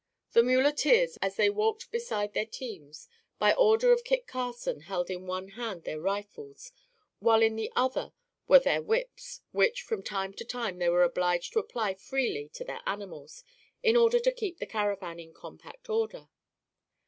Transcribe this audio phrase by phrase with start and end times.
[0.31, 3.07] The muleteers, as they walked beside their teams,
[3.37, 6.71] by order of Kit Carson held in one hand their rifles,
[7.19, 8.11] while in the other
[8.47, 12.63] were their whips, which, from time to time, they were obliged to apply freely to
[12.63, 13.43] their animals
[13.83, 16.29] in order to keep the caravan in compact order.